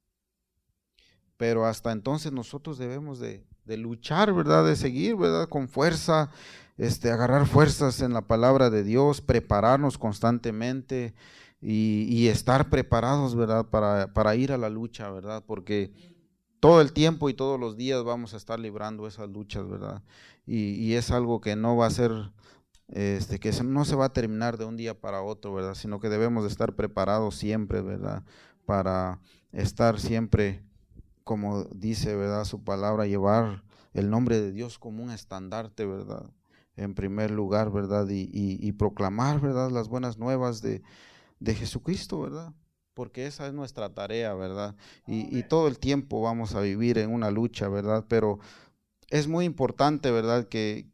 Pero 1.36 1.66
hasta 1.66 1.90
entonces 1.90 2.30
nosotros 2.30 2.78
debemos 2.78 3.18
de, 3.18 3.44
luchar, 3.66 4.32
¿verdad? 4.32 4.64
De 4.64 4.76
seguir, 4.76 5.16
¿verdad? 5.16 5.48
Con 5.48 5.68
fuerza, 5.68 6.30
este, 6.76 7.10
agarrar 7.10 7.46
fuerzas 7.48 8.00
en 8.00 8.12
la 8.12 8.22
palabra 8.22 8.70
de 8.70 8.84
Dios, 8.84 9.20
prepararnos 9.20 9.98
constantemente 9.98 11.14
y, 11.60 12.06
y 12.08 12.28
estar 12.28 12.70
preparados, 12.70 13.34
¿verdad? 13.34 13.66
Para, 13.66 14.12
para, 14.12 14.36
ir 14.36 14.52
a 14.52 14.56
la 14.56 14.70
lucha, 14.70 15.10
¿verdad? 15.10 15.42
Porque 15.44 16.19
todo 16.60 16.82
el 16.82 16.92
tiempo 16.92 17.28
y 17.30 17.34
todos 17.34 17.58
los 17.58 17.76
días 17.76 18.04
vamos 18.04 18.34
a 18.34 18.36
estar 18.36 18.60
librando 18.60 19.06
esas 19.06 19.30
luchas, 19.30 19.66
¿verdad? 19.68 20.02
Y, 20.46 20.94
es 20.94 21.10
algo 21.10 21.40
que 21.40 21.56
no 21.56 21.76
va 21.76 21.86
a 21.86 21.90
ser, 21.90 22.12
este, 22.88 23.38
que 23.38 23.50
no 23.62 23.84
se 23.84 23.96
va 23.96 24.06
a 24.06 24.12
terminar 24.12 24.58
de 24.58 24.66
un 24.66 24.76
día 24.76 25.00
para 25.00 25.22
otro, 25.22 25.54
¿verdad? 25.54 25.74
Sino 25.74 26.00
que 26.00 26.08
debemos 26.08 26.44
de 26.44 26.50
estar 26.50 26.74
preparados 26.74 27.36
siempre, 27.36 27.80
¿verdad? 27.80 28.24
Para 28.66 29.20
estar 29.52 29.98
siempre, 29.98 30.62
como 31.24 31.64
dice, 31.72 32.14
¿verdad? 32.16 32.44
Su 32.44 32.62
palabra, 32.62 33.06
llevar 33.06 33.64
el 33.94 34.10
nombre 34.10 34.40
de 34.40 34.52
Dios 34.52 34.78
como 34.78 35.02
un 35.02 35.10
estandarte, 35.10 35.86
¿verdad? 35.86 36.30
En 36.76 36.94
primer 36.94 37.30
lugar, 37.30 37.70
¿verdad? 37.70 38.06
Y, 38.10 38.72
proclamar, 38.72 39.40
¿verdad? 39.40 39.70
Las 39.70 39.88
buenas 39.88 40.18
nuevas 40.18 40.60
de, 40.62 40.82
de 41.38 41.54
Jesucristo, 41.54 42.20
¿verdad? 42.20 42.52
Porque 42.94 43.26
esa 43.26 43.46
es 43.46 43.52
nuestra 43.52 43.94
tarea, 43.94 44.34
¿verdad? 44.34 44.76
Y, 45.06 45.42
todo 45.44 45.68
el 45.68 45.78
tiempo 45.78 46.20
vamos 46.22 46.54
a 46.54 46.60
vivir 46.60 46.98
en 46.98 47.12
una 47.12 47.30
lucha, 47.30 47.68
¿verdad? 47.68 48.04
Pero 48.08 48.40
es 49.08 49.26
muy 49.28 49.44
importante, 49.44 50.10
¿verdad? 50.10 50.48
Que, 50.48 50.86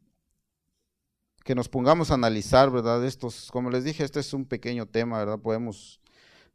que 1.43 1.55
nos 1.55 1.69
pongamos 1.69 2.11
a 2.11 2.15
analizar, 2.15 2.71
¿verdad? 2.71 3.05
Estos, 3.05 3.51
como 3.51 3.69
les 3.69 3.83
dije, 3.83 4.03
este 4.03 4.19
es 4.19 4.33
un 4.33 4.45
pequeño 4.45 4.85
tema, 4.85 5.19
¿verdad? 5.19 5.39
Podemos 5.39 5.99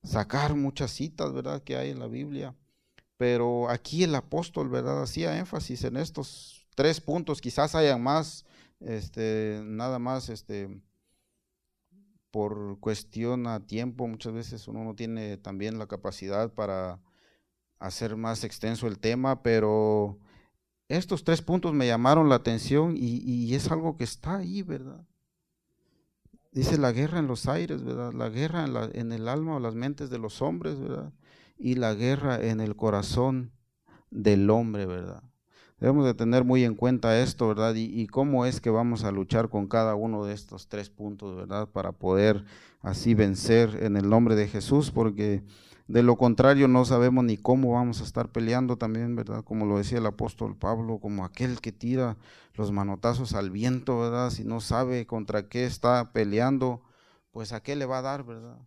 sacar 0.02 0.54
muchas 0.54 0.90
citas, 0.90 1.32
¿verdad? 1.32 1.62
Que 1.62 1.76
hay 1.76 1.90
en 1.90 1.98
la 1.98 2.06
Biblia. 2.06 2.54
Pero 3.16 3.68
aquí 3.68 4.04
el 4.04 4.14
apóstol, 4.14 4.68
¿verdad? 4.68 5.02
Hacía 5.02 5.38
énfasis 5.38 5.84
en 5.84 5.96
estos 5.96 6.66
tres 6.74 7.00
puntos, 7.00 7.40
quizás 7.40 7.74
hayan 7.74 8.02
más, 8.02 8.44
este, 8.80 9.60
nada 9.64 9.98
más, 9.98 10.28
este, 10.28 10.80
por 12.32 12.80
cuestión 12.80 13.46
a 13.46 13.60
tiempo, 13.60 14.08
muchas 14.08 14.32
veces 14.32 14.66
uno 14.66 14.82
no 14.82 14.94
tiene 14.94 15.36
también 15.36 15.78
la 15.78 15.86
capacidad 15.86 16.52
para 16.52 16.98
hacer 17.78 18.16
más 18.16 18.42
extenso 18.42 18.88
el 18.88 18.98
tema, 18.98 19.42
pero 19.42 20.18
estos 20.88 21.24
tres 21.24 21.42
puntos 21.42 21.74
me 21.74 21.86
llamaron 21.86 22.28
la 22.28 22.36
atención 22.36 22.94
y, 22.96 23.54
es 23.54 23.70
algo 23.70 23.96
que 23.96 24.04
está 24.04 24.38
ahí, 24.38 24.62
¿verdad? 24.62 25.06
Dice 26.52 26.78
la 26.78 26.92
guerra 26.92 27.18
en 27.18 27.26
los 27.26 27.46
aires, 27.46 27.84
¿verdad? 27.84 28.12
La 28.12 28.30
guerra 28.30 28.64
en, 28.64 28.74
la, 28.74 28.90
en 28.92 29.12
el 29.12 29.28
alma 29.28 29.56
o 29.56 29.60
las 29.60 29.74
mentes 29.74 30.10
de 30.10 30.18
los 30.18 30.42
hombres, 30.42 30.80
¿verdad? 30.80 31.12
Y 31.58 31.74
la 31.74 31.94
guerra 31.94 32.42
en 32.42 32.60
el 32.60 32.76
corazón 32.76 33.52
del 34.10 34.48
hombre, 34.50 34.86
¿verdad? 34.86 35.22
Debemos 35.82 36.04
de 36.04 36.14
tener 36.14 36.44
muy 36.44 36.62
en 36.62 36.76
cuenta 36.76 37.18
esto, 37.18 37.48
¿verdad? 37.48 37.74
Y, 37.74 38.06
cómo 38.06 38.46
es 38.46 38.60
que 38.60 38.70
vamos 38.70 39.02
a 39.02 39.10
luchar 39.10 39.48
con 39.48 39.66
cada 39.66 39.96
uno 39.96 40.24
de 40.24 40.32
estos 40.32 40.68
tres 40.68 40.90
puntos, 40.90 41.34
¿verdad? 41.34 41.68
Para 41.68 41.90
poder 41.90 42.44
así 42.82 43.14
vencer 43.14 43.80
en 43.82 43.96
el 43.96 44.08
nombre 44.08 44.36
de 44.36 44.46
Jesús, 44.46 44.92
porque 44.92 45.42
de 45.88 46.04
lo 46.04 46.14
contrario 46.14 46.68
no 46.68 46.84
sabemos 46.84 47.24
ni 47.24 47.36
cómo 47.36 47.72
vamos 47.72 48.00
a 48.00 48.04
estar 48.04 48.28
peleando 48.28 48.76
también, 48.76 49.16
¿verdad? 49.16 49.42
Como 49.42 49.66
lo 49.66 49.76
decía 49.76 49.98
el 49.98 50.06
apóstol 50.06 50.56
Pablo, 50.56 51.00
como 51.00 51.24
aquel 51.24 51.60
que 51.60 51.72
tira 51.72 52.16
los 52.54 52.70
manotazos 52.70 53.34
al 53.34 53.50
viento, 53.50 53.98
¿verdad? 53.98 54.30
Si 54.30 54.44
no 54.44 54.60
sabe 54.60 55.04
contra 55.04 55.48
qué 55.48 55.64
está 55.64 56.12
peleando, 56.12 56.80
pues 57.32 57.52
a 57.52 57.60
qué 57.60 57.74
le 57.74 57.86
va 57.86 57.98
a 57.98 58.02
dar, 58.02 58.22
¿verdad? 58.22 58.60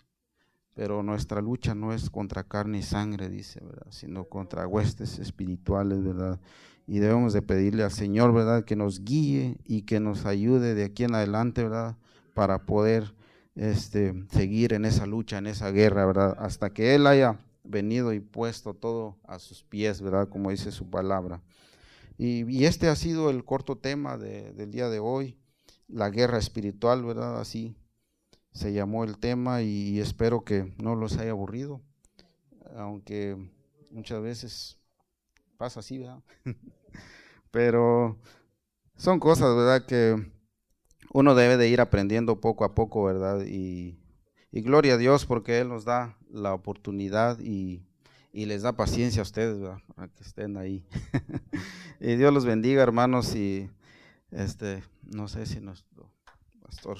Pero 0.73 1.01
nuestra 1.01 1.39
lucha 1.39 1.75
no 1.75 1.93
es 1.93 2.09
contra 2.09 2.43
carne 2.43 2.79
y 2.79 2.83
sangre, 2.83 3.29
dice, 3.29 3.61
¿verdad? 3.63 3.87
Sino 3.91 4.25
contra 4.25 4.67
huestes 4.67 5.17
espirituales, 5.17 6.03
¿verdad? 6.03 6.41
Y 6.87 6.99
debemos 6.99 7.33
de 7.33 7.41
pedirle 7.41 7.83
al 7.83 7.91
Señor, 7.91 8.33
¿verdad? 8.33 8.63
Que 8.63 8.75
nos 8.75 9.03
guíe 9.03 9.57
y 9.65 9.83
que 9.83 9.99
nos 9.99 10.25
ayude 10.25 10.75
de 10.75 10.83
aquí 10.83 11.03
en 11.03 11.15
adelante, 11.15 11.63
¿verdad? 11.63 11.97
Para 12.33 12.65
poder 12.65 13.13
este, 13.55 14.25
seguir 14.31 14.73
en 14.73 14.85
esa 14.85 15.05
lucha, 15.05 15.37
en 15.37 15.47
esa 15.47 15.71
guerra, 15.71 16.05
¿verdad? 16.05 16.35
Hasta 16.39 16.71
que 16.71 16.95
Él 16.95 17.07
haya 17.07 17.39
venido 17.63 18.13
y 18.13 18.19
puesto 18.19 18.73
todo 18.73 19.17
a 19.23 19.39
sus 19.39 19.63
pies, 19.63 20.01
¿verdad? 20.01 20.29
Como 20.29 20.51
dice 20.51 20.71
su 20.71 20.89
palabra. 20.89 21.41
Y, 22.17 22.65
este 22.65 22.87
ha 22.87 22.95
sido 22.95 23.29
el 23.29 23.43
corto 23.43 23.77
tema 23.77 24.17
del 24.17 24.71
día 24.71 24.87
de 24.89 24.99
hoy, 24.99 25.37
la 25.87 26.09
guerra 26.09 26.37
espiritual, 26.37 27.03
¿verdad? 27.03 27.39
Así 27.41 27.75
se 28.53 28.71
llamó 28.71 29.03
el 29.03 29.17
tema 29.17 29.61
y, 29.63 29.99
espero 29.99 30.45
que 30.45 30.73
no 30.77 30.95
los 30.95 31.17
haya 31.17 31.31
aburrido, 31.31 31.81
aunque 32.77 33.35
muchas 33.91 34.21
veces 34.21 34.77
pasa 35.57 35.79
así, 35.79 35.97
¿verdad? 35.97 36.21
Pero 37.51 38.19
son 38.95 39.19
cosas, 39.19 39.55
¿verdad? 39.55 39.85
Que 39.85 40.31
uno 41.13 41.35
debe 41.35 41.57
de 41.57 41.69
ir 41.69 41.81
aprendiendo 41.81 42.41
poco 42.41 42.65
a 42.65 42.75
poco, 42.75 43.03
¿verdad? 43.03 43.45
Y, 43.45 43.99
y 44.51 44.61
gloria 44.61 44.93
a 44.93 44.97
Dios 44.97 45.25
porque 45.25 45.59
Él 45.59 45.69
nos 45.69 45.85
da 45.85 46.17
la 46.29 46.53
oportunidad 46.53 47.39
y, 47.39 47.85
les 48.31 48.63
da 48.63 48.75
paciencia 48.75 49.21
a 49.21 49.23
ustedes, 49.23 49.59
¿verdad? 49.59 49.81
A 49.95 50.09
que 50.09 50.23
estén 50.23 50.57
ahí. 50.57 50.85
y 52.01 52.15
Dios 52.15 52.33
los 52.33 52.45
bendiga, 52.45 52.83
hermanos, 52.83 53.33
y 53.33 53.69
este, 54.31 54.83
no 55.03 55.29
sé 55.29 55.45
si 55.45 55.61
nuestro 55.61 56.11
pastor. 56.61 56.97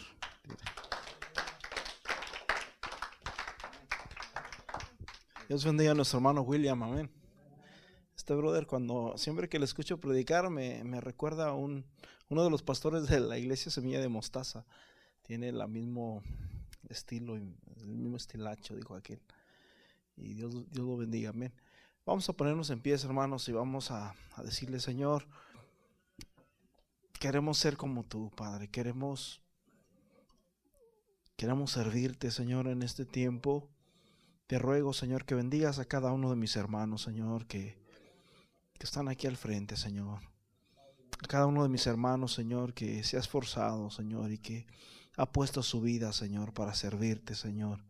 Dios 5.49 5.63
bendiga 5.65 5.91
a 5.91 5.95
nuestro 5.95 6.19
hermano 6.19 6.41
William, 6.41 6.81
amén. 6.81 7.14
Este 8.25 8.33
brother, 8.33 8.65
cuando 8.65 9.13
siempre 9.19 9.47
que 9.47 9.59
le 9.59 9.65
escucho 9.65 9.99
predicar, 9.99 10.49
me, 10.49 10.99
recuerda 10.99 11.49
a 11.49 11.53
un, 11.53 11.85
uno 12.27 12.43
de 12.43 12.49
los 12.49 12.63
pastores 12.63 13.05
de 13.05 13.19
la 13.19 13.37
iglesia 13.37 13.71
Semilla 13.71 13.99
de 13.99 14.09
Mostaza. 14.09 14.65
Tiene 15.21 15.49
el 15.49 15.67
mismo 15.67 16.23
estilo, 16.89 17.35
el 17.35 17.53
mismo 17.85 18.17
estilacho, 18.17 18.75
dijo 18.75 18.95
aquel. 18.95 19.21
Y 20.17 20.33
Dios, 20.33 20.55
Dios 20.71 20.87
lo 20.87 20.97
bendiga, 20.97 21.29
amén. 21.29 21.53
Vamos 22.03 22.27
a 22.27 22.33
ponernos 22.33 22.71
en 22.71 22.81
pies, 22.81 23.03
hermanos, 23.03 23.47
y 23.47 23.51
vamos 23.51 23.91
a, 23.91 24.15
a 24.33 24.41
decirle, 24.41 24.79
Señor, 24.79 25.27
queremos 27.19 27.59
ser 27.59 27.77
como 27.77 28.05
tú, 28.05 28.31
Padre. 28.35 28.69
Queremos, 28.69 29.39
queremos 31.37 31.73
servirte, 31.73 32.31
Señor, 32.31 32.69
en 32.69 32.81
este 32.81 33.05
tiempo. 33.05 33.69
Te 34.47 34.57
ruego, 34.57 34.93
Señor, 34.93 35.25
que 35.25 35.35
bendigas 35.35 35.77
a 35.77 35.85
cada 35.85 36.11
uno 36.11 36.31
de 36.31 36.35
mis 36.35 36.55
hermanos, 36.55 37.03
Señor, 37.03 37.45
que, 37.45 37.84
que 38.77 38.85
están 38.85 39.07
aquí 39.07 39.27
al 39.27 39.37
frente, 39.37 39.77
Señor. 39.77 40.19
A 41.21 41.27
cada 41.27 41.45
uno 41.45 41.63
de 41.63 41.69
mis 41.69 41.87
hermanos, 41.87 42.33
Señor, 42.33 42.73
que 42.73 43.03
se 43.03 43.17
ha 43.17 43.19
esforzado, 43.19 43.89
Señor, 43.89 44.31
y 44.31 44.37
que 44.37 44.67
ha 45.17 45.31
puesto 45.31 45.63
su 45.63 45.81
vida, 45.81 46.11
Señor, 46.11 46.53
para 46.53 46.73
servirte, 46.73 47.35
Señor. 47.35 47.83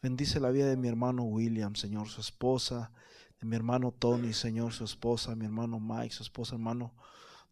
Bendice 0.00 0.40
la 0.40 0.50
vida 0.50 0.66
de 0.66 0.76
mi 0.76 0.88
hermano 0.88 1.24
William, 1.24 1.74
Señor, 1.74 2.08
su 2.08 2.20
esposa, 2.20 2.92
de 3.40 3.46
mi 3.46 3.56
hermano 3.56 3.92
Tony, 3.92 4.32
Señor, 4.32 4.72
su 4.72 4.84
esposa, 4.84 5.34
mi 5.34 5.44
hermano 5.44 5.80
Mike, 5.80 6.14
su 6.14 6.22
esposa, 6.22 6.54
hermano 6.54 6.94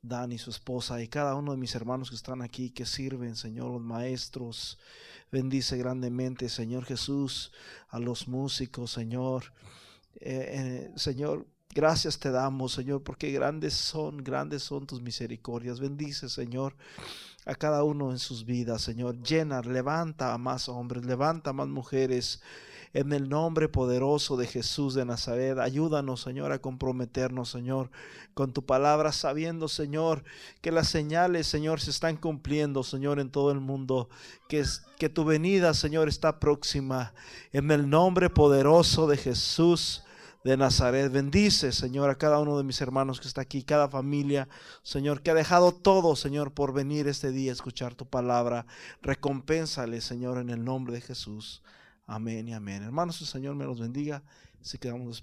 Dani, 0.02 0.38
su 0.38 0.50
esposa, 0.50 1.02
y 1.02 1.08
cada 1.08 1.34
uno 1.34 1.52
de 1.52 1.58
mis 1.58 1.74
hermanos 1.74 2.08
que 2.08 2.16
están 2.16 2.40
aquí, 2.42 2.70
que 2.70 2.86
sirven, 2.86 3.36
Señor, 3.36 3.72
los 3.72 3.82
maestros. 3.82 4.78
Bendice 5.30 5.76
grandemente, 5.76 6.48
Señor 6.48 6.84
Jesús, 6.84 7.52
a 7.88 7.98
los 7.98 8.26
músicos, 8.28 8.92
Señor. 8.92 9.52
Eh, 10.14 10.90
eh, 10.90 10.92
Señor, 10.96 11.46
gracias 11.74 12.18
te 12.18 12.30
damos, 12.30 12.72
Señor, 12.72 13.02
porque 13.02 13.30
grandes 13.30 13.74
son, 13.74 14.18
grandes 14.18 14.62
son 14.62 14.86
tus 14.86 15.00
misericordias. 15.00 15.80
Bendice, 15.80 16.28
Señor, 16.28 16.74
a 17.46 17.54
cada 17.54 17.84
uno 17.84 18.10
en 18.10 18.18
sus 18.18 18.44
vidas, 18.44 18.82
Señor. 18.82 19.22
Llena, 19.22 19.60
levanta 19.60 20.34
a 20.34 20.38
más 20.38 20.68
hombres, 20.68 21.04
levanta 21.04 21.50
a 21.50 21.52
más 21.54 21.68
mujeres 21.68 22.42
en 22.92 23.12
el 23.12 23.28
nombre 23.28 23.68
poderoso 23.68 24.36
de 24.36 24.46
Jesús 24.46 24.94
de 24.94 25.04
Nazaret. 25.04 25.58
Ayúdanos, 25.58 26.22
Señor, 26.22 26.52
a 26.52 26.60
comprometernos, 26.60 27.48
Señor, 27.48 27.90
con 28.34 28.52
tu 28.52 28.66
palabra, 28.66 29.12
sabiendo, 29.12 29.68
Señor, 29.68 30.24
que 30.60 30.72
las 30.72 30.88
señales, 30.88 31.46
Señor, 31.46 31.80
se 31.80 31.90
están 31.90 32.16
cumpliendo, 32.16 32.82
Señor, 32.82 33.20
en 33.20 33.30
todo 33.30 33.52
el 33.52 33.60
mundo, 33.60 34.08
que, 34.48 34.64
que 34.98 35.08
tu 35.08 35.24
venida, 35.24 35.72
Señor, 35.74 36.08
está 36.08 36.40
próxima. 36.40 37.14
En 37.52 37.70
el 37.70 37.88
nombre 37.88 38.28
poderoso 38.28 39.06
de 39.06 39.16
Jesús 39.16 40.02
de 40.44 40.56
Nazaret. 40.56 41.10
Bendice, 41.10 41.72
Señor, 41.72 42.10
a 42.10 42.18
cada 42.18 42.38
uno 42.38 42.56
de 42.56 42.64
mis 42.64 42.80
hermanos 42.80 43.20
que 43.20 43.28
está 43.28 43.42
aquí, 43.42 43.62
cada 43.62 43.88
familia, 43.88 44.48
Señor, 44.82 45.22
que 45.22 45.30
ha 45.30 45.34
dejado 45.34 45.72
todo, 45.72 46.16
Señor, 46.16 46.52
por 46.52 46.72
venir 46.72 47.08
este 47.08 47.30
día 47.32 47.50
a 47.50 47.54
escuchar 47.54 47.94
tu 47.94 48.06
palabra. 48.06 48.66
Recompénsale, 49.02 50.00
Señor, 50.00 50.38
en 50.38 50.50
el 50.50 50.64
nombre 50.64 50.94
de 50.94 51.00
Jesús. 51.00 51.62
Amén 52.06 52.48
y 52.48 52.54
amén. 52.54 52.82
Hermanos, 52.82 53.20
el 53.20 53.26
Señor 53.26 53.54
me 53.54 53.64
los 53.64 53.80
bendiga. 53.80 54.22
Se 54.60 54.78
quedamos 54.78 55.22